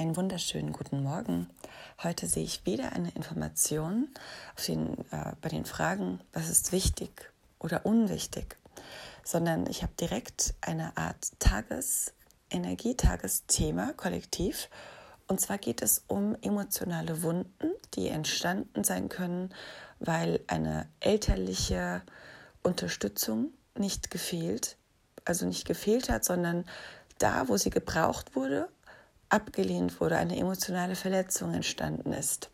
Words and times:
Einen 0.00 0.16
wunderschönen 0.16 0.72
guten 0.72 1.02
Morgen. 1.02 1.46
Heute 2.02 2.26
sehe 2.26 2.42
ich 2.42 2.64
wieder 2.64 2.92
eine 2.92 3.10
Information 3.10 4.08
den, 4.66 4.96
äh, 5.10 5.32
bei 5.42 5.50
den 5.50 5.66
Fragen, 5.66 6.20
was 6.32 6.48
ist 6.48 6.72
wichtig 6.72 7.30
oder 7.58 7.84
unwichtig, 7.84 8.56
sondern 9.24 9.66
ich 9.66 9.82
habe 9.82 9.92
direkt 10.00 10.54
eine 10.62 10.96
Art 10.96 11.38
Tagesenergie, 11.38 12.96
Tagesthema 12.96 13.92
kollektiv. 13.92 14.70
Und 15.26 15.38
zwar 15.38 15.58
geht 15.58 15.82
es 15.82 16.02
um 16.08 16.34
emotionale 16.40 17.22
Wunden, 17.22 17.70
die 17.92 18.08
entstanden 18.08 18.84
sein 18.84 19.10
können, 19.10 19.54
weil 19.98 20.40
eine 20.46 20.88
elterliche 21.00 22.00
Unterstützung 22.62 23.52
nicht 23.76 24.10
gefehlt, 24.10 24.78
also 25.26 25.44
nicht 25.44 25.66
gefehlt 25.66 26.08
hat, 26.08 26.24
sondern 26.24 26.64
da, 27.18 27.48
wo 27.48 27.58
sie 27.58 27.68
gebraucht 27.68 28.34
wurde, 28.34 28.70
abgelehnt 29.30 30.00
wurde, 30.00 30.16
eine 30.16 30.36
emotionale 30.36 30.96
Verletzung 30.96 31.54
entstanden 31.54 32.12
ist. 32.12 32.50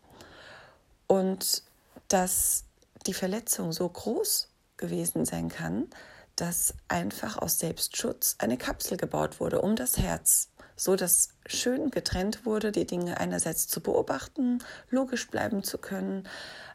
Und 1.07 1.63
dass 2.07 2.65
die 3.05 3.13
Verletzung 3.13 3.71
so 3.71 3.87
groß 3.87 4.49
gewesen 4.77 5.25
sein 5.25 5.49
kann, 5.49 5.87
dass 6.35 6.75
einfach 6.87 7.37
aus 7.37 7.59
Selbstschutz 7.59 8.35
eine 8.39 8.57
Kapsel 8.57 8.97
gebaut 8.97 9.39
wurde 9.39 9.61
um 9.61 9.75
das 9.75 9.97
Herz, 9.97 10.49
so 10.75 10.95
dass 10.95 11.29
schön 11.47 11.89
getrennt 11.89 12.45
wurde, 12.45 12.71
die 12.71 12.85
Dinge 12.85 13.19
einerseits 13.19 13.67
zu 13.67 13.81
beobachten, 13.81 14.63
logisch 14.89 15.27
bleiben 15.29 15.63
zu 15.63 15.79
können, 15.79 16.27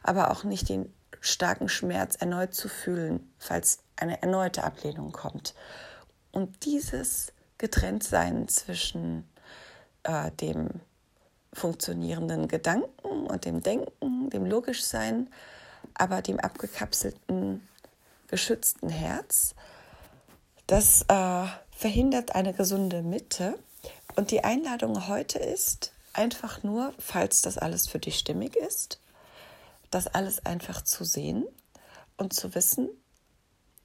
aber 0.03 0.31
auch 0.31 0.43
nicht 0.43 0.67
den 0.67 0.93
starken 1.21 1.69
Schmerz 1.69 2.15
erneut 2.15 2.53
zu 2.53 2.67
fühlen, 2.67 3.31
falls 3.39 3.79
eine 3.95 4.21
erneute 4.21 4.65
Ablehnung 4.65 5.13
kommt. 5.13 5.53
Und 6.31 6.65
dieses 6.65 7.31
Getrenntsein 7.57 8.49
zwischen 8.49 9.23
äh, 10.03 10.31
dem 10.31 10.69
funktionierenden 11.53 12.47
Gedanken 12.47 13.27
und 13.27 13.45
dem 13.45 13.61
Denken, 13.61 14.29
dem 14.29 14.45
Logischsein, 14.45 15.29
aber 15.93 16.21
dem 16.21 16.39
abgekapselten, 16.39 17.67
geschützten 18.27 18.89
Herz. 18.89 19.53
Das 20.67 21.03
äh, 21.09 21.45
verhindert 21.71 22.35
eine 22.35 22.53
gesunde 22.53 23.03
Mitte. 23.03 23.57
Und 24.15 24.31
die 24.31 24.43
Einladung 24.43 25.07
heute 25.07 25.39
ist 25.39 25.91
einfach 26.13 26.63
nur, 26.63 26.93
falls 26.99 27.41
das 27.41 27.57
alles 27.57 27.87
für 27.87 27.99
dich 27.99 28.17
stimmig 28.17 28.55
ist, 28.55 28.99
das 29.91 30.07
alles 30.07 30.45
einfach 30.45 30.81
zu 30.81 31.03
sehen 31.03 31.45
und 32.17 32.33
zu 32.33 32.55
wissen, 32.55 32.89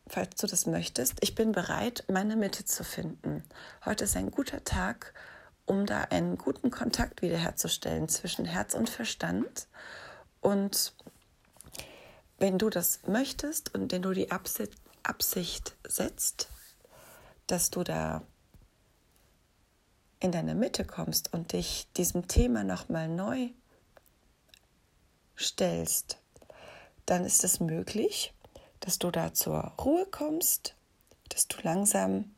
falls 0.06 0.36
du 0.36 0.46
das 0.46 0.66
möchtest, 0.66 1.14
ich 1.20 1.34
bin 1.34 1.52
bereit, 1.52 2.04
meine 2.08 2.36
Mitte 2.36 2.64
zu 2.64 2.84
finden. 2.84 3.42
Heute 3.84 4.04
ist 4.04 4.16
ein 4.16 4.30
guter 4.30 4.64
Tag, 4.64 5.12
um 5.68 5.84
da 5.84 6.02
einen 6.02 6.38
guten 6.38 6.70
Kontakt 6.70 7.20
wiederherzustellen 7.20 8.08
zwischen 8.08 8.46
Herz 8.46 8.74
und 8.74 8.88
Verstand. 8.88 9.68
Und 10.40 10.94
wenn 12.38 12.58
du 12.58 12.70
das 12.70 13.00
möchtest 13.06 13.74
und 13.74 13.92
wenn 13.92 14.02
du 14.02 14.12
die 14.12 14.30
Absicht 14.30 15.76
setzt, 15.86 16.48
dass 17.46 17.70
du 17.70 17.84
da 17.84 18.22
in 20.20 20.32
deine 20.32 20.54
Mitte 20.54 20.84
kommst 20.84 21.32
und 21.32 21.52
dich 21.52 21.86
diesem 21.96 22.28
Thema 22.28 22.64
nochmal 22.64 23.08
neu 23.08 23.50
stellst, 25.36 26.18
dann 27.06 27.24
ist 27.24 27.44
es 27.44 27.60
möglich, 27.60 28.34
dass 28.80 28.98
du 28.98 29.10
da 29.10 29.34
zur 29.34 29.74
Ruhe 29.80 30.06
kommst, 30.06 30.74
dass 31.28 31.46
du 31.46 31.58
langsam 31.62 32.34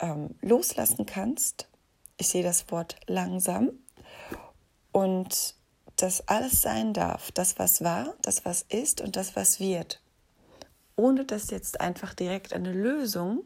ähm, 0.00 0.34
loslassen 0.40 1.06
kannst 1.06 1.69
ich 2.20 2.28
sehe 2.28 2.42
das 2.42 2.70
Wort 2.70 2.96
langsam 3.06 3.72
und 4.92 5.54
dass 5.96 6.28
alles 6.28 6.62
sein 6.62 6.92
darf, 6.92 7.30
das 7.32 7.58
was 7.58 7.82
war, 7.82 8.14
das 8.22 8.44
was 8.44 8.62
ist 8.68 9.00
und 9.00 9.16
das 9.16 9.36
was 9.36 9.60
wird. 9.60 10.00
Ohne 10.96 11.24
dass 11.24 11.50
jetzt 11.50 11.80
einfach 11.80 12.14
direkt 12.14 12.52
eine 12.52 12.72
Lösung 12.72 13.44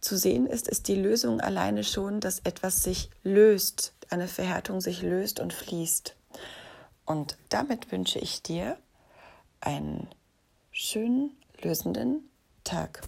zu 0.00 0.16
sehen 0.16 0.46
ist, 0.46 0.68
ist 0.68 0.88
die 0.88 0.96
Lösung 0.96 1.40
alleine 1.40 1.84
schon, 1.84 2.20
dass 2.20 2.40
etwas 2.40 2.82
sich 2.82 3.10
löst, 3.22 3.92
eine 4.08 4.28
Verhärtung 4.28 4.80
sich 4.80 5.02
löst 5.02 5.40
und 5.40 5.52
fließt. 5.52 6.16
Und 7.06 7.36
damit 7.48 7.92
wünsche 7.92 8.18
ich 8.18 8.42
dir 8.42 8.76
einen 9.60 10.08
schönen, 10.72 11.36
lösenden 11.62 12.28
Tag. 12.64 13.02